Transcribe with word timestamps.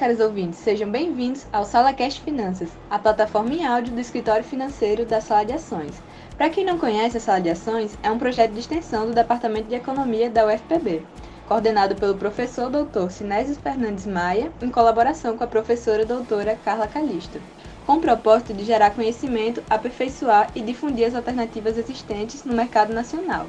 caros 0.00 0.18
ouvintes, 0.18 0.58
sejam 0.60 0.90
bem-vindos 0.90 1.46
ao 1.52 1.62
SalaCast 1.62 2.22
Finanças, 2.22 2.70
a 2.88 2.98
plataforma 2.98 3.52
em 3.52 3.66
áudio 3.66 3.92
do 3.92 4.00
escritório 4.00 4.42
financeiro 4.42 5.04
da 5.04 5.20
Sala 5.20 5.44
de 5.44 5.52
Ações. 5.52 5.92
Para 6.38 6.48
quem 6.48 6.64
não 6.64 6.78
conhece, 6.78 7.18
a 7.18 7.20
Sala 7.20 7.38
de 7.38 7.50
Ações 7.50 7.98
é 8.02 8.10
um 8.10 8.18
projeto 8.18 8.52
de 8.52 8.60
extensão 8.60 9.04
do 9.04 9.12
Departamento 9.12 9.68
de 9.68 9.74
Economia 9.74 10.30
da 10.30 10.46
UFPB, 10.46 11.02
coordenado 11.46 11.96
pelo 11.96 12.14
professor 12.14 12.70
doutor 12.70 13.10
Sinésio 13.10 13.56
Fernandes 13.56 14.06
Maia, 14.06 14.50
em 14.62 14.70
colaboração 14.70 15.36
com 15.36 15.44
a 15.44 15.46
professora 15.46 16.02
doutora 16.02 16.58
Carla 16.64 16.88
Calisto, 16.88 17.38
com 17.84 17.96
o 17.96 18.00
propósito 18.00 18.54
de 18.54 18.64
gerar 18.64 18.92
conhecimento, 18.92 19.62
aperfeiçoar 19.68 20.50
e 20.54 20.62
difundir 20.62 21.08
as 21.08 21.14
alternativas 21.14 21.76
existentes 21.76 22.42
no 22.42 22.54
mercado 22.54 22.94
nacional. 22.94 23.44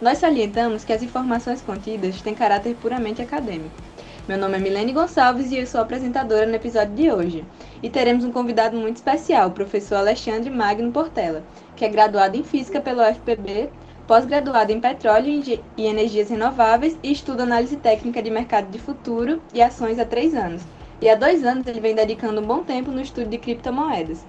Nós 0.00 0.16
salientamos 0.16 0.82
que 0.82 0.94
as 0.94 1.02
informações 1.02 1.60
contidas 1.60 2.22
têm 2.22 2.34
caráter 2.34 2.74
puramente 2.76 3.20
acadêmico 3.20 3.90
meu 4.28 4.38
nome 4.38 4.56
é 4.56 4.60
Milene 4.60 4.92
Gonçalves 4.92 5.50
e 5.50 5.58
eu 5.58 5.66
sou 5.66 5.80
apresentadora 5.80 6.46
no 6.46 6.54
episódio 6.54 6.94
de 6.94 7.10
hoje. 7.10 7.44
E 7.82 7.88
teremos 7.88 8.24
um 8.24 8.30
convidado 8.30 8.76
muito 8.76 8.96
especial, 8.96 9.48
o 9.48 9.52
professor 9.52 9.96
Alexandre 9.96 10.50
Magno 10.50 10.92
Portela, 10.92 11.42
que 11.74 11.84
é 11.84 11.88
graduado 11.88 12.36
em 12.36 12.44
Física 12.44 12.80
pelo 12.80 13.02
UFPB, 13.02 13.70
pós-graduado 14.06 14.72
em 14.72 14.80
Petróleo 14.80 15.42
e 15.76 15.86
Energias 15.86 16.28
Renováveis 16.30 16.96
e 17.02 17.10
estuda 17.10 17.42
análise 17.42 17.76
técnica 17.76 18.22
de 18.22 18.30
mercado 18.30 18.70
de 18.70 18.78
futuro 18.78 19.42
e 19.54 19.62
ações 19.62 19.98
há 19.98 20.04
três 20.04 20.34
anos. 20.34 20.62
E 21.00 21.08
há 21.08 21.14
dois 21.14 21.44
anos 21.44 21.66
ele 21.66 21.80
vem 21.80 21.94
dedicando 21.94 22.40
um 22.40 22.46
bom 22.46 22.62
tempo 22.62 22.90
no 22.90 23.00
estudo 23.00 23.28
de 23.28 23.38
criptomoedas. 23.38 24.24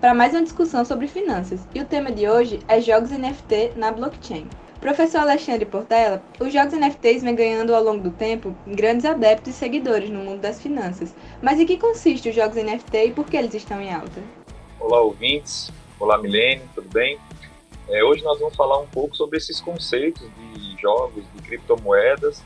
Para 0.00 0.14
mais 0.14 0.32
uma 0.32 0.42
discussão 0.42 0.84
sobre 0.84 1.08
finanças. 1.08 1.60
E 1.74 1.80
o 1.80 1.84
tema 1.84 2.10
de 2.10 2.28
hoje 2.28 2.60
é 2.68 2.80
jogos 2.80 3.10
NFT 3.10 3.72
na 3.76 3.90
blockchain. 3.90 4.46
Professor 4.82 5.20
Alexandre 5.20 5.64
Portela, 5.64 6.20
os 6.40 6.52
jogos 6.52 6.72
NFTs 6.74 7.22
vêm 7.22 7.36
ganhando 7.36 7.72
ao 7.72 7.84
longo 7.84 8.02
do 8.02 8.10
tempo 8.10 8.52
grandes 8.66 9.06
adeptos 9.06 9.54
e 9.54 9.56
seguidores 9.56 10.10
no 10.10 10.18
mundo 10.18 10.40
das 10.40 10.60
finanças. 10.60 11.14
Mas 11.40 11.60
em 11.60 11.66
que 11.66 11.78
consiste 11.78 12.30
os 12.30 12.34
jogos 12.34 12.56
NFT 12.56 13.04
e 13.04 13.12
por 13.12 13.24
que 13.24 13.36
eles 13.36 13.54
estão 13.54 13.80
em 13.80 13.94
alta? 13.94 14.20
Olá, 14.80 15.00
ouvintes. 15.00 15.70
Olá, 16.00 16.18
Milene, 16.18 16.62
tudo 16.74 16.88
bem? 16.88 17.16
É, 17.88 18.02
hoje 18.02 18.24
nós 18.24 18.40
vamos 18.40 18.56
falar 18.56 18.80
um 18.80 18.88
pouco 18.88 19.16
sobre 19.16 19.38
esses 19.38 19.60
conceitos 19.60 20.28
de 20.34 20.82
jogos, 20.82 21.24
de 21.32 21.42
criptomoedas, 21.42 22.42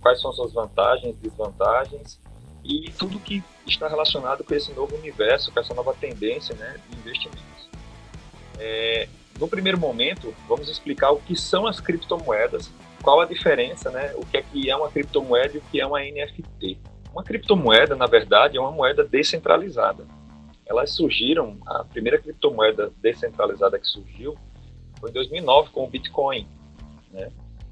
quais 0.00 0.20
são 0.20 0.32
suas 0.32 0.52
vantagens, 0.52 1.14
desvantagens 1.18 2.18
e 2.64 2.90
tudo 2.98 3.20
que 3.20 3.44
está 3.64 3.86
relacionado 3.86 4.42
com 4.42 4.52
esse 4.56 4.72
novo 4.72 4.96
universo, 4.96 5.52
com 5.52 5.60
essa 5.60 5.72
nova 5.72 5.94
tendência 5.94 6.52
né, 6.56 6.80
de 6.90 6.98
investimentos. 6.98 7.70
É, 8.58 9.06
no 9.38 9.48
primeiro 9.48 9.78
momento, 9.78 10.34
vamos 10.48 10.68
explicar 10.68 11.10
o 11.10 11.18
que 11.18 11.36
são 11.36 11.66
as 11.66 11.80
criptomoedas, 11.80 12.72
qual 13.02 13.20
a 13.20 13.26
diferença, 13.26 13.90
né? 13.90 14.12
O 14.16 14.24
que 14.24 14.36
é 14.38 14.42
que 14.42 14.70
é 14.70 14.76
uma 14.76 14.90
criptomoeda 14.90 15.54
e 15.54 15.58
o 15.58 15.62
que 15.70 15.80
é 15.80 15.86
uma 15.86 16.00
NFT. 16.00 16.78
Uma 17.12 17.22
criptomoeda, 17.22 17.94
na 17.94 18.06
verdade, 18.06 18.56
é 18.56 18.60
uma 18.60 18.70
moeda 18.70 19.04
descentralizada. 19.04 20.06
Elas 20.64 20.90
surgiram, 20.90 21.58
a 21.66 21.84
primeira 21.84 22.18
criptomoeda 22.18 22.92
descentralizada 23.00 23.78
que 23.78 23.86
surgiu 23.86 24.36
foi 24.98 25.10
em 25.10 25.12
2009 25.12 25.70
com 25.70 25.84
o 25.84 25.88
Bitcoin, 25.88 26.48
né? 27.12 27.30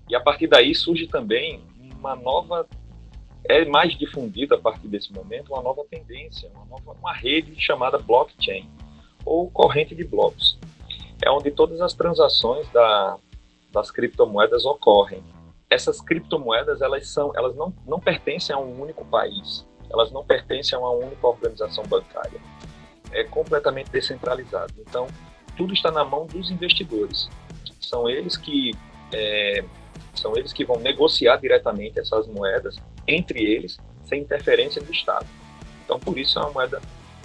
E 0.08 0.14
a 0.14 0.20
partir 0.20 0.46
daí 0.46 0.74
surge 0.74 1.06
também 1.06 1.62
uma 1.98 2.14
nova 2.14 2.66
é 3.46 3.64
mais 3.64 3.96
difundida 3.98 4.54
a 4.54 4.58
partir 4.58 4.88
desse 4.88 5.12
momento 5.12 5.52
uma 5.52 5.62
nova 5.62 5.84
tendência, 5.90 6.50
uma 6.54 6.64
nova 6.66 6.92
uma 6.98 7.12
rede 7.12 7.54
chamada 7.58 7.98
blockchain 7.98 8.70
ou 9.24 9.50
corrente 9.50 9.94
de 9.94 10.04
blocos 10.04 10.58
é 11.22 11.30
onde 11.30 11.50
todas 11.50 11.80
as 11.80 11.94
transações 11.94 12.68
da, 12.70 13.16
das 13.72 13.90
criptomoedas 13.90 14.64
ocorrem. 14.64 15.22
Essas 15.68 16.00
criptomoedas 16.00 16.80
elas 16.80 17.08
são, 17.08 17.32
elas 17.34 17.54
não, 17.56 17.74
não 17.86 17.98
pertencem 17.98 18.54
a 18.54 18.58
um 18.58 18.80
único 18.80 19.04
país, 19.04 19.66
elas 19.90 20.10
não 20.12 20.24
pertencem 20.24 20.76
a 20.76 20.80
uma 20.80 20.90
única 20.90 21.26
organização 21.26 21.84
bancária. 21.84 22.40
É 23.10 23.24
completamente 23.24 23.90
descentralizado. 23.90 24.72
Então, 24.78 25.06
tudo 25.56 25.72
está 25.72 25.90
na 25.90 26.04
mão 26.04 26.26
dos 26.26 26.50
investidores. 26.50 27.28
São 27.80 28.08
eles 28.08 28.36
que 28.36 28.72
é, 29.12 29.64
são 30.14 30.36
eles 30.36 30.52
que 30.52 30.64
vão 30.64 30.78
negociar 30.78 31.36
diretamente 31.36 31.98
essas 31.98 32.26
moedas 32.26 32.76
entre 33.06 33.42
eles, 33.42 33.78
sem 34.04 34.20
interferência 34.22 34.82
do 34.82 34.92
Estado. 34.92 35.26
Então, 35.84 35.98
por 35.98 36.18
isso 36.18 36.38
é 36.38 36.42
uma 36.42 36.50
moeda 36.50 36.80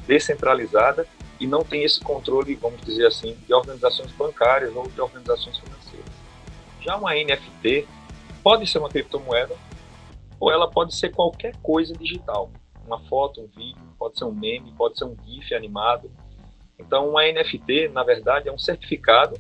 descentralizada 0.06 1.08
e 1.40 1.48
não 1.48 1.64
tem 1.64 1.84
esse 1.84 2.00
controle, 2.00 2.56
vamos 2.56 2.82
dizer 2.82 3.08
assim, 3.08 3.36
de 3.48 3.54
organizações 3.54 4.12
bancárias 4.12 4.76
ou 4.76 4.88
de 4.88 5.00
organizações 5.00 5.58
financeiras. 5.58 6.10
Já 6.82 6.98
uma 6.98 7.14
NFT 7.14 7.88
pode 8.44 8.68
ser 8.68 8.80
uma 8.80 8.90
criptomoeda 8.90 9.56
ou 10.40 10.52
ela 10.52 10.70
pode 10.70 10.96
ser 10.96 11.10
qualquer 11.10 11.56
coisa 11.62 11.94
digital. 11.94 12.52
Uma 12.86 13.00
foto, 13.02 13.42
um 13.42 13.48
vídeo, 13.48 13.82
pode 13.98 14.18
ser 14.18 14.26
um 14.26 14.32
meme, 14.32 14.74
pode 14.78 14.98
ser 14.98 15.06
um 15.06 15.16
GIF 15.26 15.54
animado. 15.54 16.12
Então, 16.78 17.10
uma 17.10 17.24
NFT, 17.24 17.90
na 17.90 18.04
verdade, 18.04 18.50
é 18.50 18.52
um 18.52 18.58
certificado 18.58 19.38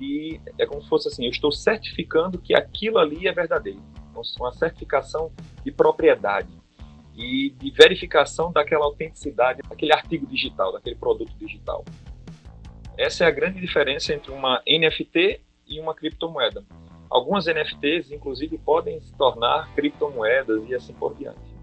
e 0.00 0.40
é 0.58 0.66
como 0.66 0.82
se 0.82 0.88
fosse 0.88 1.08
assim: 1.08 1.24
eu 1.24 1.30
estou 1.30 1.50
certificando 1.50 2.38
que 2.38 2.54
aquilo 2.54 2.98
ali 2.98 3.26
é 3.26 3.32
verdadeiro. 3.32 3.82
Então, 4.10 4.22
uma 4.38 4.52
certificação 4.52 5.32
de 5.64 5.72
propriedade 5.72 6.63
e 7.16 7.50
de 7.50 7.70
verificação 7.70 8.50
daquela 8.52 8.84
autenticidade 8.84 9.62
daquele 9.68 9.92
artigo 9.92 10.26
digital, 10.26 10.72
daquele 10.72 10.96
produto 10.96 11.32
digital. 11.38 11.84
Essa 12.96 13.24
é 13.24 13.26
a 13.26 13.30
grande 13.30 13.60
diferença 13.60 14.12
entre 14.12 14.30
uma 14.30 14.62
NFT 14.66 15.40
e 15.66 15.80
uma 15.80 15.94
criptomoeda. 15.94 16.64
Algumas 17.10 17.46
NFTs, 17.46 18.10
inclusive, 18.10 18.58
podem 18.58 19.00
se 19.00 19.12
tornar 19.14 19.72
criptomoedas 19.74 20.68
e 20.68 20.74
assim 20.74 20.92
por 20.92 21.14
diante. 21.14 21.54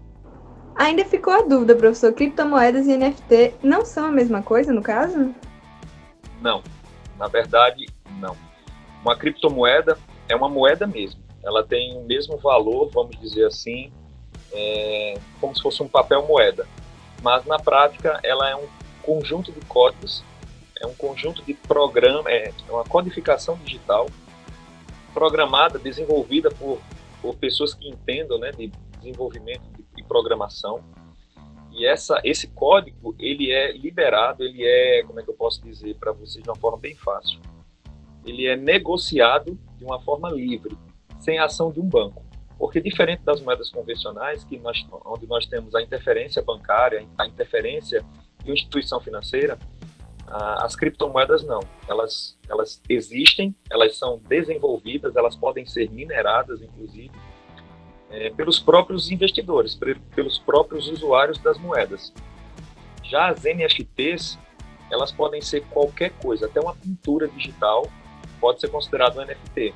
Ainda 0.74 1.04
ficou 1.04 1.32
a 1.32 1.42
dúvida, 1.42 1.74
professor: 1.74 2.12
criptomoedas 2.12 2.86
e 2.86 2.96
NFT 2.96 3.54
não 3.62 3.84
são 3.84 4.06
a 4.06 4.12
mesma 4.12 4.42
coisa, 4.42 4.72
no 4.72 4.82
caso? 4.82 5.34
Não. 6.40 6.62
Na 7.18 7.28
verdade, 7.28 7.86
não. 8.18 8.36
Uma 9.02 9.16
criptomoeda 9.16 9.98
é 10.28 10.34
uma 10.34 10.48
moeda 10.48 10.86
mesmo. 10.86 11.20
Ela 11.44 11.62
tem 11.62 11.96
o 11.96 12.04
mesmo 12.04 12.36
valor, 12.38 12.90
vamos 12.90 13.18
dizer 13.20 13.46
assim, 13.46 13.92
é, 14.52 15.14
como 15.40 15.54
se 15.56 15.62
fosse 15.62 15.82
um 15.82 15.88
papel 15.88 16.26
moeda. 16.26 16.66
Mas 17.22 17.44
na 17.46 17.58
prática 17.58 18.20
ela 18.22 18.48
é 18.48 18.56
um 18.56 18.66
conjunto 19.02 19.52
de 19.52 19.60
códigos, 19.66 20.24
é 20.80 20.86
um 20.86 20.94
conjunto 20.94 21.42
de 21.42 21.54
programa, 21.54 22.30
é 22.30 22.52
uma 22.68 22.84
codificação 22.84 23.56
digital 23.64 24.06
programada, 25.12 25.78
desenvolvida 25.78 26.50
por, 26.50 26.80
por 27.20 27.36
pessoas 27.36 27.74
que 27.74 27.88
entendam 27.88 28.38
né, 28.38 28.50
de 28.50 28.72
desenvolvimento 28.98 29.62
e 29.96 30.02
programação. 30.02 30.82
E 31.70 31.86
essa, 31.86 32.20
esse 32.24 32.48
código 32.48 33.14
ele 33.18 33.50
é 33.50 33.72
liberado, 33.72 34.44
ele 34.44 34.64
é, 34.64 35.02
como 35.04 35.20
é 35.20 35.22
que 35.22 35.30
eu 35.30 35.34
posso 35.34 35.62
dizer 35.62 35.96
para 35.96 36.12
vocês 36.12 36.42
de 36.42 36.50
uma 36.50 36.56
forma 36.56 36.78
bem 36.78 36.94
fácil, 36.94 37.40
ele 38.24 38.46
é 38.46 38.56
negociado 38.56 39.58
de 39.78 39.84
uma 39.84 40.00
forma 40.00 40.30
livre, 40.30 40.76
sem 41.18 41.38
ação 41.38 41.70
de 41.72 41.80
um 41.80 41.88
banco. 41.88 42.21
Porque 42.62 42.80
diferente 42.80 43.24
das 43.24 43.40
moedas 43.40 43.70
convencionais, 43.70 44.44
que 44.44 44.56
nós, 44.56 44.86
onde 45.04 45.26
nós 45.26 45.46
temos 45.46 45.74
a 45.74 45.82
interferência 45.82 46.40
bancária, 46.40 47.04
a 47.18 47.26
interferência 47.26 48.04
de 48.44 48.52
instituição 48.52 49.00
financeira, 49.00 49.58
as 50.28 50.76
criptomoedas 50.76 51.42
não. 51.42 51.58
Elas, 51.88 52.38
elas 52.48 52.80
existem, 52.88 53.52
elas 53.68 53.98
são 53.98 54.20
desenvolvidas, 54.28 55.16
elas 55.16 55.34
podem 55.34 55.66
ser 55.66 55.90
mineradas, 55.90 56.62
inclusive, 56.62 57.10
é, 58.10 58.30
pelos 58.30 58.60
próprios 58.60 59.10
investidores, 59.10 59.76
pelos 60.14 60.38
próprios 60.38 60.86
usuários 60.86 61.38
das 61.38 61.58
moedas. 61.58 62.12
Já 63.02 63.30
as 63.30 63.42
NFTs, 63.42 64.38
elas 64.88 65.10
podem 65.10 65.40
ser 65.40 65.64
qualquer 65.64 66.12
coisa, 66.12 66.46
até 66.46 66.60
uma 66.60 66.76
pintura 66.76 67.26
digital 67.26 67.90
pode 68.40 68.60
ser 68.60 68.68
considerado 68.68 69.18
um 69.18 69.24
NFT. 69.24 69.74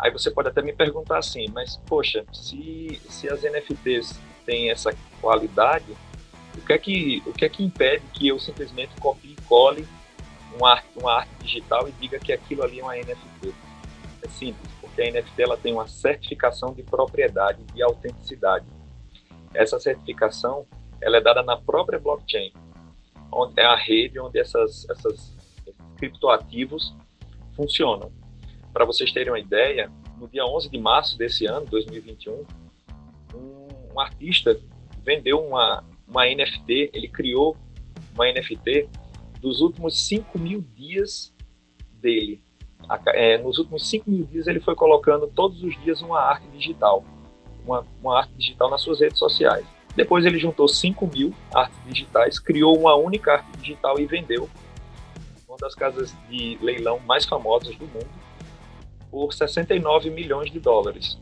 Aí 0.00 0.10
você 0.10 0.30
pode 0.30 0.48
até 0.48 0.62
me 0.62 0.72
perguntar 0.72 1.18
assim, 1.18 1.46
mas 1.52 1.76
poxa, 1.86 2.24
se, 2.32 3.00
se 3.08 3.28
as 3.28 3.42
NFTs 3.42 4.18
têm 4.46 4.70
essa 4.70 4.90
qualidade, 5.20 5.94
o 6.56 6.60
que 6.62 6.72
é 6.72 6.78
que, 6.78 7.22
o 7.26 7.32
que, 7.32 7.44
é 7.44 7.48
que 7.48 7.62
impede 7.62 8.04
que 8.12 8.28
eu 8.28 8.38
simplesmente 8.38 8.98
copie 8.98 9.36
e 9.38 9.42
cole 9.42 9.86
uma 10.56 10.72
arte, 10.72 10.88
uma 10.96 11.18
arte 11.18 11.30
digital 11.40 11.86
e 11.88 11.92
diga 11.92 12.18
que 12.18 12.32
aquilo 12.32 12.62
ali 12.62 12.80
é 12.80 12.82
uma 12.82 12.96
NFT? 12.96 13.54
É 14.22 14.28
simples, 14.28 14.70
porque 14.80 15.02
a 15.02 15.10
NFT 15.10 15.42
ela 15.42 15.56
tem 15.56 15.72
uma 15.72 15.86
certificação 15.86 16.72
de 16.72 16.82
propriedade, 16.82 17.62
de 17.64 17.82
autenticidade. 17.82 18.66
Essa 19.54 19.78
certificação 19.78 20.66
ela 21.00 21.18
é 21.18 21.20
dada 21.20 21.42
na 21.42 21.56
própria 21.56 21.98
blockchain, 21.98 22.52
onde 23.30 23.60
é 23.60 23.66
a 23.66 23.76
rede 23.76 24.18
onde 24.18 24.38
essas, 24.38 24.88
essas 24.88 25.36
criptoativos 25.96 26.94
funcionam. 27.54 28.10
Para 28.72 28.84
vocês 28.84 29.12
terem 29.12 29.32
uma 29.32 29.38
ideia, 29.38 29.90
no 30.18 30.28
dia 30.28 30.44
11 30.44 30.70
de 30.70 30.78
março 30.78 31.18
desse 31.18 31.46
ano, 31.46 31.66
2021, 31.66 32.44
um, 33.34 33.68
um 33.94 34.00
artista 34.00 34.58
vendeu 35.02 35.44
uma, 35.44 35.84
uma 36.06 36.26
NFT, 36.26 36.90
ele 36.92 37.08
criou 37.08 37.56
uma 38.14 38.30
NFT 38.30 38.88
dos 39.40 39.60
últimos 39.60 40.06
5 40.06 40.38
mil 40.38 40.60
dias 40.74 41.34
dele. 41.94 42.42
É, 43.08 43.38
nos 43.38 43.58
últimos 43.58 43.88
5 43.88 44.10
mil 44.10 44.24
dias 44.24 44.46
ele 44.46 44.60
foi 44.60 44.74
colocando 44.74 45.26
todos 45.26 45.62
os 45.62 45.78
dias 45.82 46.00
uma 46.00 46.20
arte 46.20 46.46
digital, 46.48 47.04
uma, 47.64 47.86
uma 48.02 48.18
arte 48.18 48.32
digital 48.34 48.70
nas 48.70 48.82
suas 48.82 49.00
redes 49.00 49.18
sociais. 49.18 49.66
Depois 49.96 50.24
ele 50.24 50.38
juntou 50.38 50.68
5 50.68 51.06
mil 51.06 51.34
artes 51.52 51.78
digitais, 51.86 52.38
criou 52.38 52.78
uma 52.78 52.94
única 52.94 53.34
arte 53.34 53.58
digital 53.58 53.98
e 53.98 54.06
vendeu 54.06 54.48
uma 55.48 55.56
das 55.58 55.74
casas 55.74 56.14
de 56.28 56.56
leilão 56.60 57.00
mais 57.00 57.24
famosas 57.24 57.76
do 57.76 57.86
mundo 57.86 58.29
por 59.10 59.32
69 59.32 60.10
milhões 60.10 60.50
de 60.50 60.60
dólares. 60.60 61.18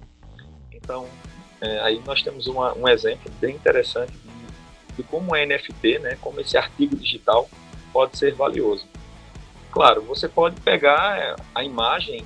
Então, 0.72 1.06
é, 1.60 1.80
aí 1.80 2.02
nós 2.06 2.22
temos 2.22 2.46
uma, 2.46 2.74
um 2.74 2.88
exemplo 2.88 3.30
bem 3.40 3.54
interessante 3.54 4.12
de, 4.12 4.96
de 4.96 5.02
como 5.02 5.34
é 5.34 5.44
NFT, 5.44 5.98
né, 5.98 6.16
como 6.20 6.40
esse 6.40 6.56
artigo 6.56 6.96
digital 6.96 7.48
pode 7.92 8.16
ser 8.16 8.34
valioso. 8.34 8.86
Claro, 9.70 10.02
você 10.02 10.28
pode 10.28 10.60
pegar 10.60 11.18
é, 11.18 11.36
a 11.54 11.64
imagem, 11.64 12.24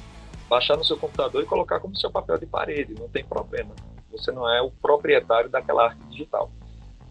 baixar 0.49 0.77
no 0.77 0.85
seu 0.85 0.97
computador 0.97 1.43
e 1.43 1.47
colocar 1.47 1.81
como 1.81 1.97
seu 1.97 2.11
papel 2.11 2.39
de 2.39 2.47
parede, 2.47 2.95
não 2.99 3.09
tem 3.09 3.25
problema. 3.25 3.75
Você 4.11 4.31
não 4.31 4.49
é 4.49 4.61
o 4.61 4.71
proprietário 4.71 5.49
daquela 5.49 5.85
arte 5.85 6.05
digital. 6.11 6.51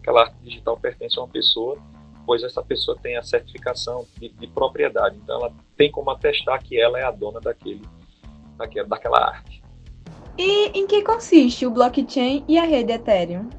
Aquela 0.00 0.22
arte 0.22 0.36
digital 0.42 0.76
pertence 0.76 1.18
a 1.18 1.22
uma 1.22 1.28
pessoa, 1.28 1.76
pois 2.24 2.42
essa 2.42 2.62
pessoa 2.62 2.96
tem 3.00 3.16
a 3.16 3.22
certificação 3.22 4.06
de, 4.16 4.28
de 4.28 4.46
propriedade. 4.46 5.16
Então, 5.16 5.40
ela 5.40 5.52
tem 5.76 5.90
como 5.90 6.10
atestar 6.10 6.62
que 6.62 6.80
ela 6.80 6.98
é 6.98 7.04
a 7.04 7.10
dona 7.10 7.40
daquele, 7.40 7.82
daquela, 8.62 8.88
daquela 8.88 9.18
arte. 9.18 9.62
E 10.38 10.78
em 10.78 10.86
que 10.86 11.02
consiste 11.02 11.66
o 11.66 11.70
blockchain 11.70 12.44
e 12.48 12.58
a 12.58 12.64
rede 12.64 12.92
Ethereum? 12.92 13.50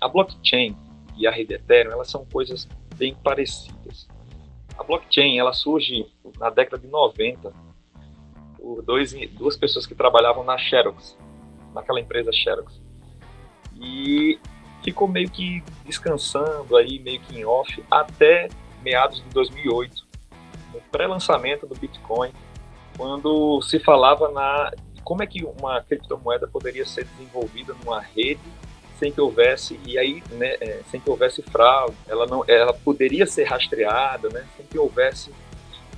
A 0.00 0.08
blockchain 0.08 0.76
e 1.16 1.26
a 1.26 1.30
rede 1.30 1.54
Ethereum, 1.54 1.92
elas 1.92 2.10
são 2.10 2.24
coisas 2.26 2.68
bem 2.96 3.14
parecidas. 3.14 4.06
A 4.76 4.84
blockchain, 4.84 5.38
ela 5.38 5.52
surge 5.52 6.06
na 6.38 6.50
década 6.50 6.78
de 6.78 6.88
90 6.88 7.52
por 8.56 8.82
dois, 8.82 9.14
duas 9.32 9.56
pessoas 9.56 9.86
que 9.86 9.94
trabalhavam 9.94 10.44
na 10.44 10.58
Xerox, 10.58 11.16
naquela 11.74 12.00
empresa 12.00 12.30
Xerox. 12.32 12.80
E 13.80 14.38
ficou 14.82 15.08
meio 15.08 15.30
que 15.30 15.62
descansando 15.84 16.76
aí, 16.76 16.98
meio 16.98 17.20
que 17.20 17.38
em 17.38 17.44
off, 17.44 17.82
até 17.90 18.48
meados 18.82 19.22
de 19.22 19.28
2008, 19.30 20.06
no 20.74 20.80
pré-lançamento 20.92 21.66
do 21.66 21.74
Bitcoin, 21.74 22.30
quando 22.98 23.62
se 23.62 23.78
falava 23.78 24.28
na 24.28 24.72
como 25.04 25.22
é 25.22 25.26
que 25.26 25.44
uma 25.44 25.80
criptomoeda 25.80 26.48
poderia 26.48 26.84
ser 26.84 27.04
desenvolvida 27.04 27.72
numa 27.82 28.00
rede 28.00 28.40
sem 28.98 29.12
que 29.12 29.20
houvesse 29.20 29.80
e 29.86 29.96
aí 29.96 30.22
né, 30.32 30.56
é, 30.60 30.82
sem 30.90 31.00
que 31.00 31.08
houvesse 31.08 31.40
fraude 31.40 31.94
ela 32.08 32.26
não 32.26 32.44
ela 32.48 32.74
poderia 32.74 33.24
ser 33.24 33.44
rastreada 33.44 34.28
né, 34.30 34.44
sem 34.56 34.66
que 34.66 34.76
houvesse 34.76 35.32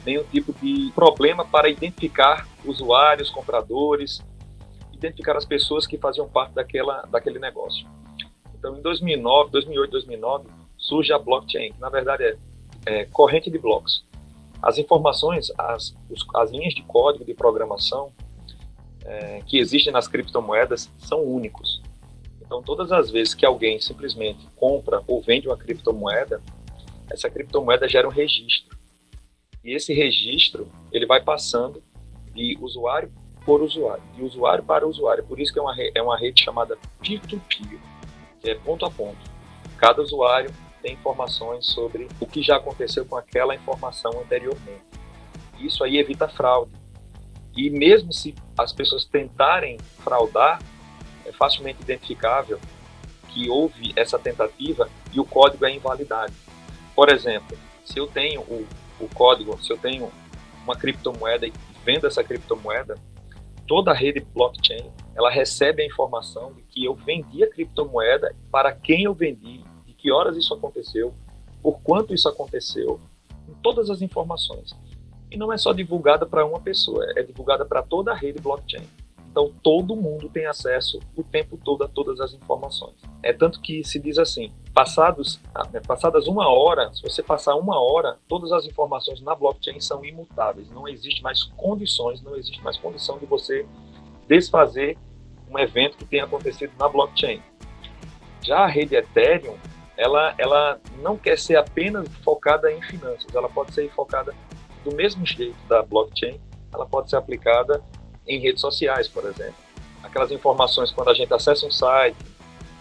nenhum 0.05 0.23
tipo 0.25 0.52
de 0.52 0.93
problema 0.94 1.44
para 1.44 1.70
identificar 1.70 2.47
usuários 2.64 3.31
compradores 3.31 4.23
identificar 4.93 5.37
as 5.37 5.47
pessoas 5.47 5.87
que 5.87 5.97
faziam 5.97 6.29
parte 6.29 6.52
daquela 6.52 7.02
daquele 7.11 7.38
negócio. 7.38 7.88
Então 8.55 8.76
em 8.76 8.82
2009 8.82 9.50
2008 9.50 9.91
2009 9.91 10.49
surge 10.76 11.12
a 11.14 11.19
blockchain 11.19 11.73
que 11.73 11.81
na 11.81 11.88
verdade 11.88 12.25
é, 12.25 12.37
é 12.85 13.05
corrente 13.06 13.50
de 13.50 13.58
blocos 13.58 14.05
as 14.62 14.79
informações 14.79 15.51
as, 15.57 15.97
as 16.35 16.51
linhas 16.51 16.75
de 16.75 16.83
código 16.83 17.25
de 17.25 17.35
programação 17.35 18.12
é, 19.05 19.41
que 19.47 19.59
existem 19.59 19.93
nas 19.93 20.07
criptomoedas 20.07 20.91
são 20.99 21.23
únicos. 21.23 21.83
Então, 22.41 22.62
todas 22.62 22.91
as 22.93 23.11
vezes 23.11 23.35
que 23.35 23.47
alguém 23.47 23.81
simplesmente 23.81 24.47
compra 24.57 25.03
ou 25.07 25.23
vende 25.23 25.47
uma 25.47 25.57
criptomoeda, 25.57 26.43
essa 27.09 27.31
criptomoeda 27.31 27.89
gera 27.89 28.09
um 28.09 28.11
registro. 28.11 28.77
E 29.65 29.75
esse 29.75 29.93
registro, 29.95 30.69
ele 30.91 31.07
vai 31.07 31.23
passando 31.23 31.83
de 32.35 32.59
usuário 32.61 33.12
por 33.45 33.62
usuário, 33.62 34.03
de 34.15 34.23
usuário 34.23 34.65
para 34.65 34.87
usuário. 34.87 35.25
Por 35.25 35.39
isso 35.41 35.53
que 35.53 35.59
é 35.59 35.62
uma, 35.62 35.75
é 35.95 36.03
uma 36.03 36.19
rede 36.19 36.43
chamada 36.43 36.77
peer-to-peer, 37.01 37.81
que 38.41 38.51
é 38.51 38.55
ponto 38.55 38.85
a 38.85 38.91
ponto. 38.91 39.19
Cada 39.77 40.03
usuário 40.03 40.51
tem 40.82 40.94
informações 40.94 41.67
sobre 41.67 42.09
o 42.21 42.27
que 42.27 42.43
já 42.43 42.56
aconteceu 42.56 43.05
com 43.05 43.17
aquela 43.17 43.55
informação 43.55 44.11
anteriormente. 44.21 44.82
Isso 45.59 45.85
aí 45.85 45.99
evita 45.99 46.29
fraude. 46.29 46.73
E 47.56 47.69
mesmo 47.71 48.12
se 48.12 48.35
as 48.56 48.73
pessoas 48.73 49.05
tentarem 49.05 49.79
fraudar, 49.99 50.62
é 51.27 51.32
facilmente 51.32 51.82
identificável 51.82 52.59
que 53.29 53.49
houve 53.49 53.93
essa 53.97 54.19
tentativa 54.19 54.88
e 55.12 55.21
o 55.21 55.25
código 55.25 55.65
é 55.65 55.75
invalidado. 55.75 56.32
Por 56.94 57.09
exemplo, 57.11 57.56
se 57.85 57.99
eu 57.99 58.06
tenho 58.06 58.41
o, 58.43 58.67
o 58.99 59.09
código, 59.09 59.61
se 59.62 59.73
eu 59.73 59.79
tenho 59.79 60.11
uma 60.65 60.76
criptomoeda 60.76 61.47
e 61.47 61.53
vendo 61.85 62.06
essa 62.06 62.23
criptomoeda, 62.23 62.97
toda 63.67 63.91
a 63.91 63.94
rede 63.94 64.21
blockchain 64.21 64.91
ela 65.15 65.31
recebe 65.31 65.83
a 65.83 65.87
informação 65.87 66.53
de 66.53 66.62
que 66.62 66.85
eu 66.85 66.94
vendi 66.94 67.43
a 67.44 67.50
criptomoeda, 67.50 68.35
para 68.50 68.73
quem 68.73 69.05
eu 69.05 69.15
vendi, 69.15 69.62
que 70.00 70.11
horas 70.11 70.37
isso 70.37 70.55
aconteceu, 70.55 71.14
por 71.62 71.81
quanto 71.81 72.14
isso 72.14 72.29
aconteceu, 72.29 73.00
todas 73.62 73.91
as 73.91 74.00
informações 74.00 74.75
e 75.31 75.37
não 75.37 75.52
é 75.52 75.56
só 75.56 75.73
divulgada 75.73 76.26
para 76.26 76.44
uma 76.44 76.61
pessoa, 76.61 77.06
é 77.17 77.23
divulgada 77.23 77.64
para 77.64 77.82
toda 77.82 78.11
a 78.11 78.14
rede 78.14 78.41
blockchain. 78.41 78.82
Então 79.31 79.52
todo 79.62 79.94
mundo 79.94 80.29
tem 80.29 80.47
acesso 80.47 80.99
o 81.17 81.23
tempo 81.23 81.56
todo 81.56 81.85
a 81.85 81.88
todas 81.88 82.20
as 82.20 82.35
informações. 82.35 82.97
É 83.23 83.32
tanto 83.32 83.61
que 83.61 83.85
se 83.85 84.00
diz 84.00 84.19
assim, 84.19 84.52
passados, 84.75 85.41
ah, 85.55 85.69
né, 85.73 85.81
passadas 85.87 86.26
uma 86.26 86.49
hora, 86.49 86.93
se 86.93 87.00
você 87.00 87.23
passar 87.23 87.55
uma 87.55 87.79
hora, 87.81 88.19
todas 88.26 88.50
as 88.50 88.67
informações 88.67 89.20
na 89.20 89.32
blockchain 89.32 89.79
são 89.79 90.05
imutáveis. 90.05 90.69
Não 90.70 90.88
existe 90.88 91.23
mais 91.23 91.44
condições, 91.44 92.20
não 92.20 92.35
existe 92.35 92.61
mais 92.64 92.76
condição 92.76 93.19
de 93.19 93.26
você 93.26 93.64
desfazer 94.26 94.99
um 95.49 95.56
evento 95.56 95.97
que 95.97 96.05
tenha 96.05 96.25
acontecido 96.25 96.73
na 96.76 96.88
blockchain. 96.88 97.41
Já 98.43 98.61
a 98.61 98.67
rede 98.67 98.97
Ethereum, 98.97 99.55
ela, 100.00 100.35
ela 100.38 100.81
não 101.02 101.19
quer 101.19 101.38
ser 101.38 101.56
apenas 101.56 102.08
focada 102.25 102.73
em 102.73 102.81
finanças, 102.81 103.26
ela 103.35 103.50
pode 103.50 103.75
ser 103.75 103.91
focada 103.91 104.35
do 104.82 104.94
mesmo 104.97 105.26
jeito 105.26 105.58
da 105.69 105.82
blockchain, 105.82 106.41
ela 106.73 106.87
pode 106.87 107.11
ser 107.11 107.17
aplicada 107.17 107.82
em 108.26 108.41
redes 108.41 108.62
sociais, 108.62 109.06
por 109.06 109.26
exemplo. 109.26 109.56
Aquelas 110.02 110.31
informações 110.31 110.91
quando 110.91 111.11
a 111.11 111.14
gente 111.14 111.35
acessa 111.35 111.66
um 111.66 111.71
site, 111.71 112.16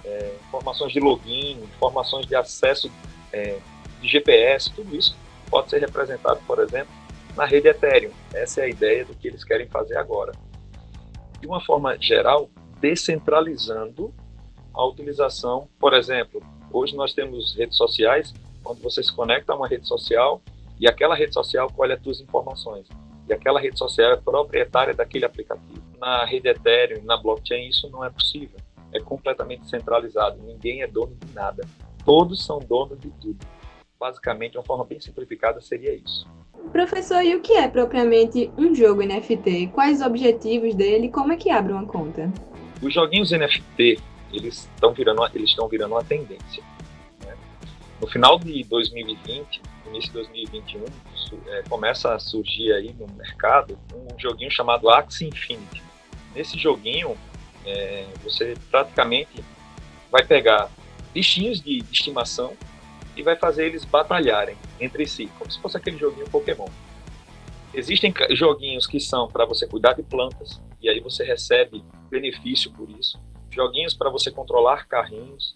é, 0.06 0.34
informações 0.48 0.94
de 0.94 1.02
login, 1.02 1.62
informações 1.62 2.26
de 2.26 2.36
acesso 2.36 2.90
é, 3.34 3.60
de 4.00 4.08
GPS, 4.08 4.74
tudo 4.74 4.96
isso 4.96 5.14
pode 5.50 5.70
ser 5.70 5.80
representado, 5.80 6.40
por 6.48 6.60
exemplo, 6.60 6.94
na 7.36 7.44
rede 7.44 7.68
Ethereum. 7.68 8.12
Essa 8.34 8.62
é 8.62 8.64
a 8.64 8.70
ideia 8.70 9.04
do 9.04 9.14
que 9.14 9.28
eles 9.28 9.44
querem 9.44 9.68
fazer 9.68 9.98
agora. 9.98 10.32
De 11.42 11.48
uma 11.48 11.60
forma 11.60 11.98
geral, 12.00 12.50
descentralizando 12.80 14.14
a 14.74 14.86
utilização, 14.86 15.68
por 15.78 15.94
exemplo, 15.94 16.42
hoje 16.72 16.96
nós 16.96 17.14
temos 17.14 17.56
redes 17.56 17.78
sociais, 17.78 18.34
quando 18.64 18.82
você 18.82 19.02
se 19.02 19.14
conecta 19.14 19.54
a 19.54 19.56
uma 19.56 19.68
rede 19.68 19.88
social, 19.88 20.42
e 20.80 20.88
aquela 20.88 21.16
rede 21.16 21.34
social 21.34 21.70
colhe 21.72 21.94
as 21.94 22.02
suas 22.02 22.22
informações. 22.22 22.88
E 23.28 23.34
aquela 23.34 23.60
rede 23.60 23.78
social 23.78 24.14
é 24.14 24.16
proprietária 24.16 24.94
daquele 24.94 25.26
aplicativo. 25.26 25.82
Na 26.00 26.26
rede 26.26 26.50
Ethereum, 26.50 27.04
na 27.04 27.18
blockchain, 27.18 27.68
isso 27.68 27.90
não 27.90 28.04
é 28.04 28.10
possível. 28.10 28.58
É 28.92 29.00
completamente 29.00 29.70
centralizado. 29.70 30.42
Ninguém 30.42 30.82
é 30.82 30.88
dono 30.88 31.16
de 31.16 31.34
nada. 31.34 31.68
Todos 32.04 32.44
são 32.44 32.60
donos 32.60 33.00
de 33.00 33.10
tudo. 33.12 33.38
Basicamente, 34.00 34.54
de 34.54 34.58
uma 34.58 34.64
forma 34.64 34.86
bem 34.86 35.00
simplificada, 35.00 35.62
seria 35.62 35.94
isso. 35.94 36.26
Professor, 36.72 37.24
e 37.24 37.36
o 37.36 37.42
que 37.42 37.54
é 37.54 37.68
propriamente 37.68 38.50
um 38.58 38.74
jogo 38.74 39.04
NFT? 39.04 39.68
Quais 39.74 40.00
os 40.00 40.06
objetivos 40.06 40.74
dele 40.74 41.10
como 41.10 41.34
é 41.34 41.38
que 41.38 41.50
abre 41.50 41.74
uma 41.74 41.86
conta? 41.86 42.32
Os 42.82 42.94
joguinhos 42.94 43.32
NFT, 43.32 44.00
eles 44.32 44.70
estão 44.76 44.94
virando, 44.94 45.26
eles 45.34 45.50
estão 45.50 45.68
virando 45.68 45.94
uma 45.94 46.04
tendência. 46.04 46.64
Né? 47.26 47.36
No 48.02 48.08
final 48.08 48.38
de 48.40 48.64
2020, 48.64 49.62
início 49.88 50.10
de 50.10 50.14
2021, 50.14 50.86
é, 51.48 51.64
começa 51.70 52.14
a 52.14 52.20
surgir 52.20 52.72
aí 52.74 52.94
no 52.94 53.08
mercado 53.16 53.78
um 53.94 54.20
joguinho 54.20 54.52
chamado 54.52 54.90
Axie 54.90 55.28
Infinity. 55.28 55.84
Nesse 56.34 56.58
joguinho, 56.58 57.18
é, 57.66 58.06
você 58.24 58.56
praticamente 58.70 59.44
vai 60.12 60.26
pegar 60.26 60.70
bichinhos 61.14 61.62
de, 61.62 61.82
de 61.82 61.92
estimação 61.92 62.54
e 63.16 63.24
vai 63.24 63.36
fazer 63.36 63.66
eles 63.66 63.84
batalharem 63.84 64.56
entre 64.80 65.06
si, 65.06 65.30
como 65.38 65.52
se 65.52 65.60
fosse 65.60 65.78
aquele 65.78 65.98
joguinho 65.98 66.30
Pokémon. 66.30 66.70
Existem 67.74 68.14
joguinhos 68.32 68.88
que 68.88 69.00
são 69.00 69.28
para 69.28 69.46
você 69.46 69.68
cuidar 69.68 69.94
de 69.94 70.04
plantas 70.04 70.62
e 70.82 70.90
aí 70.90 71.00
você 71.00 71.24
recebe 71.24 71.84
benefício 72.10 72.72
por 72.72 72.90
isso. 72.90 73.20
Joguinhos 73.52 73.94
para 73.94 74.10
você 74.10 74.32
controlar 74.32 74.88
carrinhos. 74.88 75.56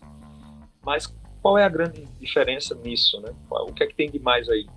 Mas 0.84 1.14
qual 1.42 1.58
é 1.58 1.64
a 1.64 1.70
grande 1.70 2.06
diferença 2.20 2.74
nisso, 2.76 3.20
né? 3.22 3.34
O 3.50 3.74
que 3.74 3.84
é 3.84 3.88
que 3.88 3.96
tem 3.96 4.10
de 4.10 4.20
mais 4.20 4.50
aí? 4.50 4.68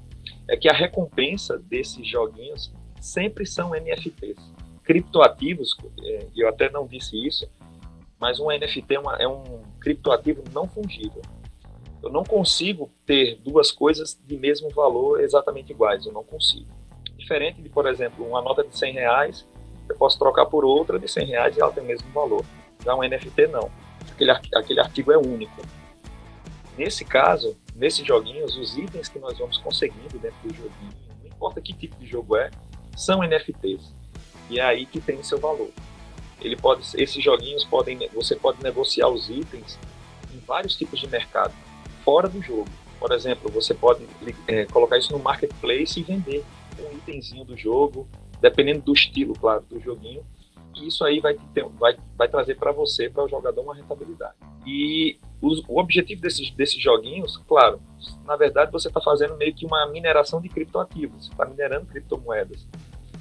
É 0.49 0.57
que 0.57 0.69
a 0.69 0.73
recompensa 0.73 1.59
desses 1.59 2.07
joguinhos 2.07 2.73
sempre 3.01 3.47
são 3.47 3.71
NFTs. 3.71 4.37
Criptoativos, 4.83 5.77
é, 6.03 6.27
eu 6.37 6.49
até 6.49 6.71
não 6.71 6.87
disse 6.87 7.17
isso, 7.27 7.49
mas 8.19 8.41
um 8.41 8.47
NFT 8.51 8.95
é, 8.95 8.99
uma, 8.99 9.17
é 9.17 9.29
um 9.29 9.63
criptoativo 9.81 10.43
não 10.53 10.69
fungível. 10.69 11.23
Eu 12.03 12.11
não 12.11 12.25
consigo 12.25 12.91
ter 13.05 13.37
duas 13.37 13.73
coisas 13.73 14.21
de 14.27 14.37
mesmo 14.37 14.69
valor 14.71 15.21
exatamente 15.21 15.73
iguais, 15.73 16.07
eu 16.07 16.13
não 16.13 16.23
consigo. 16.23 16.69
Diferente 17.17 17.61
de, 17.61 17.69
por 17.69 17.87
exemplo, 17.87 18.27
uma 18.27 18.43
nota 18.43 18.63
de 18.63 18.77
100 18.77 18.93
reais, 18.93 19.49
eu 19.89 19.97
posso 19.97 20.19
trocar 20.19 20.47
por 20.47 20.65
outra 20.65 20.99
de 20.99 21.09
100 21.09 21.27
reais 21.27 21.57
e 21.57 21.61
ela 21.61 21.73
tem 21.73 21.83
o 21.83 21.87
mesmo 21.87 22.11
valor. 22.13 22.45
Um 22.95 23.01
NFT 23.01 23.49
não. 23.49 23.71
Aquele, 24.11 24.31
aquele 24.31 24.81
artigo 24.81 25.13
é 25.13 25.19
único 25.19 25.63
Nesse 26.77 27.05
caso, 27.07 27.57
nesses 27.75 28.07
joguinhos, 28.07 28.57
os 28.57 28.77
itens 28.77 29.09
que 29.09 29.19
nós 29.19 29.39
vamos 29.39 29.57
conseguindo 29.57 30.19
dentro 30.19 30.37
do 30.45 30.55
joguinho, 30.55 30.93
não 31.23 31.27
importa 31.27 31.61
que 31.61 31.73
tipo 31.73 31.97
de 31.97 32.07
jogo 32.07 32.37
é, 32.37 32.51
são 32.95 33.23
NFTs. 33.23 33.95
E 34.51 34.61
é 34.61 34.63
aí 34.63 34.85
que 34.85 35.01
tem 35.01 35.23
seu 35.23 35.39
valor. 35.39 35.71
Ele 36.41 36.55
pode, 36.55 36.83
esses 37.01 37.25
joguinhos 37.25 37.65
podem, 37.65 37.99
você 38.13 38.37
pode 38.37 38.63
negociar 38.63 39.09
os 39.09 39.31
itens 39.31 39.79
em 40.35 40.39
vários 40.41 40.77
tipos 40.77 41.01
de 41.01 41.09
mercado, 41.09 41.55
fora 42.05 42.29
do 42.29 42.43
jogo. 42.43 42.69
Por 43.01 43.11
exemplo, 43.13 43.51
você 43.51 43.73
pode 43.73 44.07
é, 44.47 44.67
colocar 44.67 44.99
isso 44.99 45.13
no 45.13 45.19
marketplace 45.19 45.99
e 45.99 46.03
vender 46.03 46.45
um 46.79 46.95
itemzinho 46.99 47.45
do 47.45 47.57
jogo, 47.57 48.07
dependendo 48.41 48.83
do 48.83 48.93
estilo, 48.93 49.35
claro, 49.35 49.65
do 49.69 49.81
joguinho. 49.81 50.23
E 50.77 50.89
isso 50.89 51.05
aí 51.05 51.21
vai, 51.21 51.35
ter, 51.55 51.65
vai, 51.79 51.97
vai 52.17 52.29
trazer 52.29 52.57
para 52.57 52.73
você, 52.73 53.09
para 53.09 53.25
o 53.25 53.29
jogador, 53.29 53.63
uma 53.63 53.75
rentabilidade. 53.75 54.35
E 54.67 55.19
os, 55.41 55.63
o 55.69 55.79
objetivo 55.79 56.21
desses, 56.21 56.51
desses 56.51 56.81
joguinhos, 56.81 57.37
claro, 57.49 57.81
na 58.25 58.37
verdade 58.37 58.73
você 58.73 58.89
está 58.89 59.01
fazendo 59.01 59.37
meio 59.37 59.55
que 59.55 59.67
uma 59.67 59.87
mineração 59.87 60.41
de 60.41 60.49
criptoativos, 60.49 61.27
você 61.27 61.33
está 61.33 61.45
minerando 61.45 61.87
criptomoedas. 61.87 62.67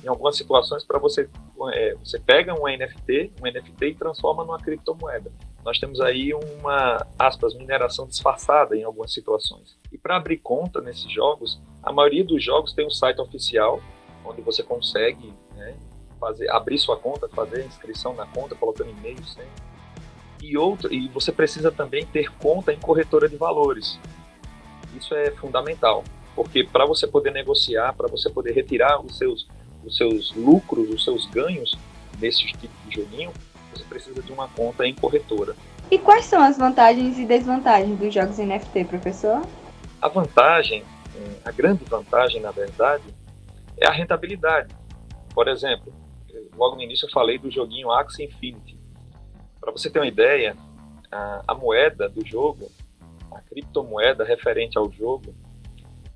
Em 0.03 0.07
algumas 0.07 0.37
situações, 0.37 0.83
para 0.83 0.99
você, 0.99 1.27
é, 1.73 1.95
você 1.95 2.19
pega 2.19 2.53
um 2.53 2.67
NFT, 2.67 3.33
um 3.41 3.51
NFT 3.51 3.85
e 3.87 3.95
transforma 3.95 4.43
numa 4.43 4.59
criptomoeda. 4.59 5.31
Nós 5.63 5.79
temos 5.79 5.99
aí 5.99 6.31
uma, 6.31 7.07
aspas, 7.17 7.55
mineração 7.55 8.05
disfarçada 8.05 8.77
em 8.77 8.83
algumas 8.83 9.11
situações. 9.11 9.75
E 9.91 9.97
para 9.97 10.15
abrir 10.15 10.37
conta 10.37 10.79
nesses 10.79 11.11
jogos, 11.11 11.59
a 11.81 11.91
maioria 11.91 12.23
dos 12.23 12.43
jogos 12.43 12.71
tem 12.71 12.85
um 12.85 12.91
site 12.91 13.19
oficial, 13.19 13.81
onde 14.23 14.41
você 14.41 14.61
consegue 14.61 15.33
né, 15.55 15.75
fazer, 16.19 16.49
abrir 16.49 16.77
sua 16.77 16.97
conta, 16.97 17.27
fazer 17.29 17.65
inscrição 17.65 18.13
na 18.13 18.25
conta, 18.25 18.55
colocando 18.55 18.91
e-mail 18.91 19.23
sempre. 19.25 19.49
E, 20.41 20.57
outro, 20.57 20.93
e 20.93 21.07
você 21.09 21.31
precisa 21.31 21.71
também 21.71 22.05
ter 22.05 22.31
conta 22.37 22.71
em 22.71 22.79
corretora 22.79 23.27
de 23.27 23.35
valores. 23.35 23.99
Isso 24.95 25.13
é 25.15 25.31
fundamental, 25.31 26.03
porque 26.35 26.63
para 26.63 26.85
você 26.85 27.07
poder 27.07 27.31
negociar, 27.31 27.93
para 27.93 28.07
você 28.07 28.29
poder 28.29 28.53
retirar 28.53 29.01
os 29.01 29.17
seus, 29.17 29.47
os 29.83 29.97
seus 29.97 30.33
lucros, 30.33 30.89
os 30.89 31.03
seus 31.03 31.25
ganhos 31.27 31.77
desse 32.17 32.45
tipo 32.45 32.73
de 32.87 32.95
joguinho, 32.95 33.31
você 33.73 33.83
precisa 33.83 34.21
de 34.21 34.31
uma 34.31 34.47
conta 34.47 34.85
em 34.85 34.93
corretora. 34.93 35.55
E 35.89 35.99
quais 35.99 36.25
são 36.25 36.41
as 36.41 36.57
vantagens 36.57 37.17
e 37.17 37.25
desvantagens 37.25 37.97
dos 37.99 38.13
jogos 38.13 38.37
NFT, 38.37 38.85
professor? 38.85 39.41
A 40.01 40.07
vantagem, 40.07 40.83
a 41.43 41.51
grande 41.51 41.83
vantagem, 41.85 42.41
na 42.41 42.51
verdade, 42.51 43.03
é 43.77 43.87
a 43.87 43.91
rentabilidade. 43.91 44.73
Por 45.33 45.47
exemplo, 45.47 45.93
logo 46.55 46.75
no 46.75 46.81
início 46.81 47.05
eu 47.05 47.11
falei 47.11 47.37
do 47.37 47.51
joguinho 47.51 47.91
Axie 47.91 48.25
Infinity. 48.25 48.79
Para 49.59 49.71
você 49.71 49.89
ter 49.89 49.99
uma 49.99 50.07
ideia, 50.07 50.55
a, 51.11 51.43
a, 51.47 51.55
moeda 51.55 52.07
do 52.09 52.25
jogo, 52.25 52.71
a 53.31 53.41
criptomoeda 53.41 54.23
referente 54.23 54.77
ao 54.77 54.91
jogo, 54.91 55.35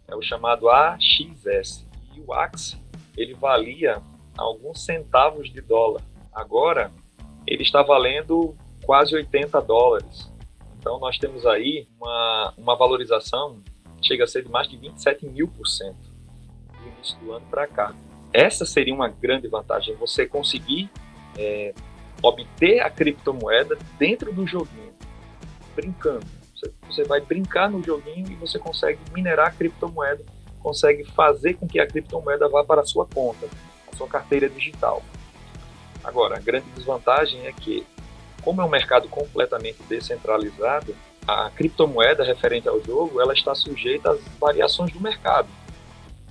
é 0.07 0.15
o 0.15 0.21
chamado 0.21 0.69
AXS. 0.69 1.87
E 2.15 2.21
o 2.21 2.33
Axie, 2.33 2.77
ele 3.17 3.33
valia 3.33 4.01
alguns 4.37 4.83
centavos 4.83 5.51
de 5.51 5.61
dólar. 5.61 6.01
Agora, 6.31 6.91
ele 7.45 7.63
está 7.63 7.81
valendo 7.81 8.55
quase 8.85 9.15
80 9.15 9.61
dólares. 9.61 10.31
Então, 10.77 10.99
nós 10.99 11.17
temos 11.17 11.45
aí 11.45 11.87
uma, 11.99 12.53
uma 12.57 12.75
valorização, 12.75 13.61
chega 14.01 14.23
a 14.23 14.27
ser 14.27 14.43
de 14.43 14.49
mais 14.49 14.67
de 14.67 14.77
27 14.77 15.25
mil 15.25 15.47
por 15.47 15.67
cento 15.67 16.09
do 16.79 16.87
início 16.87 17.19
do 17.19 17.33
ano 17.33 17.45
para 17.49 17.67
cá. 17.67 17.93
Essa 18.33 18.65
seria 18.65 18.93
uma 18.93 19.07
grande 19.07 19.47
vantagem, 19.47 19.95
você 19.95 20.25
conseguir 20.25 20.89
é, 21.37 21.73
obter 22.21 22.79
a 22.81 22.89
criptomoeda 22.89 23.77
dentro 23.97 24.31
do 24.31 24.45
joguinho, 24.45 24.93
brincando. 25.75 26.25
Você, 26.55 26.71
você 26.87 27.03
vai 27.05 27.21
brincar 27.21 27.69
no 27.69 27.83
joguinho 27.83 28.29
e 28.31 28.35
você 28.35 28.59
consegue 28.59 28.99
minerar 29.13 29.47
a 29.47 29.51
criptomoeda, 29.51 30.23
consegue 30.61 31.05
fazer 31.05 31.55
com 31.55 31.67
que 31.67 31.79
a 31.79 31.87
criptomoeda 31.87 32.47
vá 32.49 32.63
para 32.63 32.81
a 32.81 32.85
sua 32.85 33.05
conta, 33.05 33.47
a 33.91 33.95
sua 33.95 34.07
carteira 34.07 34.47
digital. 34.49 35.01
Agora, 36.03 36.37
a 36.37 36.39
grande 36.39 36.69
desvantagem 36.71 37.47
é 37.47 37.51
que, 37.51 37.85
como 38.41 38.61
é 38.61 38.65
um 38.65 38.69
mercado 38.69 39.07
completamente 39.09 39.81
descentralizado, 39.83 40.95
a 41.27 41.49
criptomoeda 41.49 42.23
referente 42.23 42.67
ao 42.67 42.83
jogo 42.83 43.21
ela 43.21 43.33
está 43.33 43.53
sujeita 43.55 44.11
às 44.11 44.21
variações 44.39 44.91
do 44.91 44.99
mercado. 44.99 45.47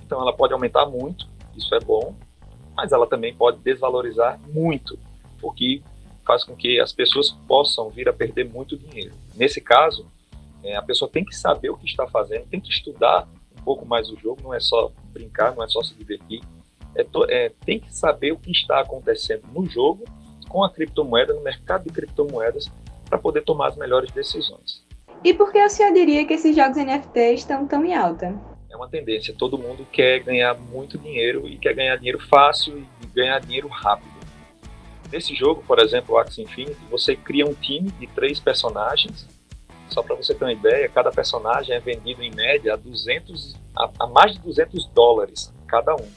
Então, 0.05 0.21
ela 0.21 0.33
pode 0.33 0.53
aumentar 0.53 0.85
muito 0.85 1.28
isso 1.57 1.73
é 1.75 1.79
bom, 1.79 2.15
mas 2.75 2.91
ela 2.91 3.07
também 3.07 3.33
pode 3.33 3.59
desvalorizar 3.59 4.39
muito, 4.47 4.97
porque 5.39 5.81
faz 6.25 6.43
com 6.43 6.55
que 6.55 6.79
as 6.79 6.93
pessoas 6.93 7.31
possam 7.47 7.89
vir 7.89 8.07
a 8.07 8.13
perder 8.13 8.47
muito 8.49 8.77
dinheiro. 8.77 9.13
Nesse 9.35 9.59
caso, 9.59 10.05
é, 10.63 10.75
a 10.75 10.81
pessoa 10.81 11.09
tem 11.09 11.25
que 11.25 11.35
saber 11.35 11.69
o 11.69 11.77
que 11.77 11.87
está 11.87 12.07
fazendo, 12.07 12.45
tem 12.45 12.61
que 12.61 12.69
estudar 12.69 13.27
um 13.57 13.63
pouco 13.63 13.85
mais 13.85 14.09
o 14.09 14.17
jogo, 14.17 14.41
não 14.43 14.53
é 14.53 14.59
só 14.59 14.91
brincar, 15.11 15.55
não 15.55 15.63
é 15.63 15.67
só 15.67 15.81
se 15.81 15.93
divertir, 15.95 16.41
é, 16.95 17.05
é, 17.29 17.51
tem 17.65 17.79
que 17.79 17.93
saber 17.93 18.31
o 18.31 18.37
que 18.37 18.51
está 18.51 18.79
acontecendo 18.81 19.43
no 19.53 19.65
jogo 19.65 20.03
com 20.47 20.63
a 20.63 20.69
criptomoeda, 20.69 21.33
no 21.33 21.41
mercado 21.41 21.83
de 21.83 21.89
criptomoedas, 21.89 22.71
para 23.07 23.17
poder 23.17 23.41
tomar 23.43 23.69
as 23.69 23.75
melhores 23.75 24.11
decisões. 24.11 24.83
E 25.23 25.33
por 25.33 25.51
que 25.51 25.63
o 25.63 25.69
senhor 25.69 25.93
diria 25.93 26.25
que 26.25 26.33
esses 26.33 26.55
jogos 26.55 26.77
NFT 26.77 27.19
estão 27.33 27.67
tão 27.67 27.85
em 27.85 27.93
alta? 27.93 28.33
Uma 28.79 28.87
tendência. 28.87 29.33
Todo 29.37 29.57
mundo 29.57 29.85
quer 29.91 30.19
ganhar 30.19 30.55
muito 30.55 30.97
dinheiro 30.97 31.47
e 31.47 31.57
quer 31.57 31.73
ganhar 31.73 31.95
dinheiro 31.97 32.19
fácil 32.19 32.85
e 33.01 33.07
ganhar 33.07 33.39
dinheiro 33.39 33.67
rápido. 33.67 34.19
Nesse 35.11 35.35
jogo, 35.35 35.63
por 35.65 35.79
exemplo, 35.79 36.15
o 36.15 36.17
Axie 36.17 36.43
Infinity, 36.43 36.79
você 36.89 37.15
cria 37.15 37.45
um 37.45 37.53
time 37.53 37.91
de 37.91 38.07
três 38.07 38.39
personagens. 38.39 39.27
Só 39.89 40.03
para 40.03 40.15
você 40.15 40.35
ter 40.35 40.45
uma 40.45 40.53
ideia, 40.53 40.87
cada 40.87 41.11
personagem 41.11 41.75
é 41.75 41.79
vendido 41.79 42.23
em 42.23 42.31
média 42.33 42.75
a, 42.75 42.77
200, 42.77 43.55
a, 43.75 43.89
a 43.99 44.07
mais 44.07 44.33
de 44.33 44.39
200 44.39 44.85
dólares 44.87 45.51
cada 45.67 45.95
um. 45.95 46.07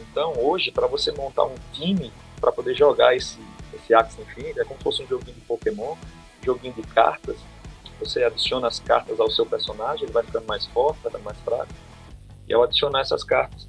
Então, 0.00 0.32
hoje, 0.38 0.70
para 0.70 0.86
você 0.86 1.12
montar 1.12 1.44
um 1.44 1.54
time 1.72 2.10
para 2.40 2.50
poder 2.50 2.74
jogar 2.74 3.14
esse, 3.14 3.38
esse 3.74 3.92
Axie 3.94 4.22
Infinity, 4.22 4.60
é 4.60 4.64
como 4.64 4.78
se 4.78 4.84
fosse 4.84 5.02
um 5.02 5.06
joguinho 5.06 5.34
de 5.34 5.42
Pokémon, 5.42 5.94
joguinho 6.42 6.72
de 6.72 6.82
cartas, 6.82 7.36
você 8.04 8.22
adiciona 8.22 8.68
as 8.68 8.78
cartas 8.78 9.18
ao 9.18 9.30
seu 9.30 9.46
personagem, 9.46 10.04
ele 10.04 10.12
vai 10.12 10.22
ficando 10.22 10.46
mais 10.46 10.66
forte, 10.66 11.00
vai 11.02 11.12
ficando 11.12 11.24
mais 11.24 11.38
fraco. 11.40 11.72
E 12.46 12.52
ao 12.52 12.62
adicionar 12.62 13.00
essas 13.00 13.24
cartas, 13.24 13.68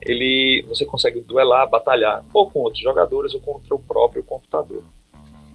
ele, 0.00 0.64
você 0.68 0.84
consegue 0.84 1.20
duelar, 1.20 1.68
batalhar, 1.68 2.24
ou 2.32 2.50
com 2.50 2.60
outros 2.60 2.82
jogadores, 2.82 3.34
ou 3.34 3.40
contra 3.40 3.74
o 3.74 3.78
próprio 3.78 4.22
computador. 4.22 4.84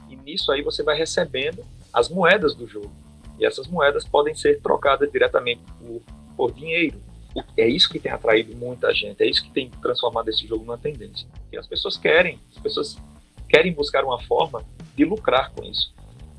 E 0.10 0.15
nisso 0.15 0.51
aí 0.51 0.62
você 0.62 0.84
vai 0.84 0.98
recebendo 0.98 1.63
as 1.92 2.10
moedas 2.10 2.56
do 2.56 2.68
jogo. 2.68 2.92
E 3.39 3.46
essas 3.46 3.68
moedas 3.68 4.06
podem 4.06 4.36
ser 4.36 4.62
trocadas 4.62 5.12
diretamente 5.12 5.62
por, 5.80 6.01
por 6.36 6.51
dinheiro. 6.51 7.01
É 7.58 7.68
isso 7.68 7.89
que 7.89 8.00
tem 8.00 8.12
atraído 8.12 8.56
muita 8.56 8.94
gente, 8.94 9.24
é 9.24 9.27
isso 9.27 9.44
que 9.44 9.51
tem 9.51 9.70
transformado 9.82 10.30
esse 10.30 10.46
jogo 10.46 10.63
numa 10.63 10.77
tendência. 10.77 11.27
E 11.51 11.58
as 11.58 11.65
pessoas 11.65 11.98
querem, 11.98 12.39
as 12.56 12.62
pessoas 12.62 12.98
querem 13.50 13.74
buscar 13.74 14.03
uma 14.03 14.22
forma 14.22 14.63
de 14.96 15.03
lucrar 15.03 15.51
com 15.51 15.63
isso. 15.63 15.94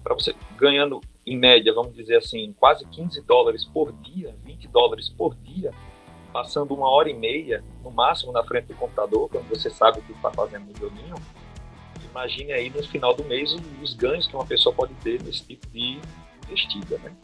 Para 0.04 0.14
você 0.14 0.34
ganhando 0.56 1.00
em 1.26 1.36
média, 1.36 1.72
vamos 1.72 1.94
dizer 1.94 2.16
assim, 2.16 2.54
quase 2.58 2.84
15 2.86 3.20
dólares 3.22 3.64
por 3.64 3.92
dia, 3.92 4.34
20 4.44 4.68
dólares 4.68 5.08
por 5.08 5.34
dia, 5.36 5.72
passando 6.32 6.74
uma 6.74 6.90
hora 6.90 7.08
e 7.08 7.14
meia, 7.14 7.62
no 7.82 7.90
máximo, 7.90 8.32
na 8.32 8.44
frente 8.44 8.66
do 8.66 8.74
computador, 8.74 9.28
quando 9.30 9.48
você 9.48 9.70
sabe 9.70 10.00
o 10.00 10.02
que 10.02 10.12
está 10.12 10.30
fazendo 10.30 10.66
no 10.66 10.76
joguinho, 10.76 11.14
imagine 12.10 12.52
aí 12.52 12.70
no 12.70 12.82
final 12.82 13.14
do 13.14 13.24
mês 13.24 13.56
os 13.82 13.94
ganhos 13.94 14.26
que 14.26 14.34
uma 14.34 14.46
pessoa 14.46 14.74
pode 14.74 14.94
ter 14.94 15.22
nesse 15.22 15.44
tipo 15.44 15.66
de 15.68 15.98
investida, 16.46 16.98
né? 16.98 17.14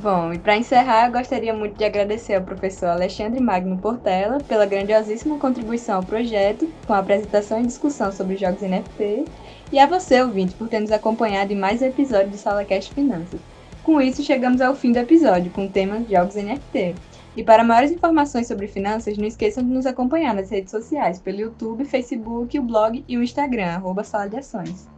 Bom, 0.00 0.32
e 0.32 0.38
para 0.38 0.56
encerrar, 0.56 1.08
gostaria 1.10 1.54
muito 1.54 1.78
de 1.78 1.84
agradecer 1.84 2.34
ao 2.34 2.42
professor 2.42 2.88
Alexandre 2.88 3.40
Magno 3.40 3.78
Portela 3.78 4.38
pela 4.40 4.66
grandiosíssima 4.66 5.38
contribuição 5.38 5.96
ao 5.96 6.02
projeto, 6.02 6.68
com 6.86 6.92
a 6.92 6.98
apresentação 6.98 7.60
e 7.60 7.66
discussão 7.66 8.10
sobre 8.12 8.36
jogos 8.36 8.60
NFT, 8.60 9.24
e 9.72 9.78
a 9.78 9.86
você, 9.86 10.20
ouvinte, 10.20 10.54
por 10.54 10.68
ter 10.68 10.80
nos 10.80 10.92
acompanhado 10.92 11.52
em 11.52 11.56
mais 11.56 11.80
um 11.80 11.86
episódio 11.86 12.30
do 12.30 12.36
SalaCast 12.36 12.92
Finanças. 12.92 13.40
Com 13.82 14.00
isso, 14.00 14.22
chegamos 14.22 14.60
ao 14.60 14.74
fim 14.74 14.92
do 14.92 14.98
episódio, 14.98 15.50
com 15.52 15.66
o 15.66 15.70
tema 15.70 16.04
Jogos 16.10 16.34
NFT. 16.34 16.94
E 17.36 17.42
para 17.42 17.64
maiores 17.64 17.90
informações 17.90 18.46
sobre 18.46 18.68
finanças, 18.68 19.16
não 19.16 19.26
esqueçam 19.26 19.64
de 19.64 19.70
nos 19.70 19.86
acompanhar 19.86 20.34
nas 20.34 20.50
redes 20.50 20.70
sociais, 20.70 21.18
pelo 21.18 21.40
YouTube, 21.40 21.84
Facebook, 21.84 22.58
o 22.58 22.62
blog 22.62 23.04
e 23.08 23.16
o 23.16 23.22
Instagram, 23.22 23.66
arroba 23.66 24.04
Sala 24.04 24.28
de 24.28 24.36
Ações. 24.36 24.93